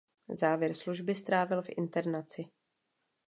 [0.29, 2.45] Závěr služby strávil v internaci.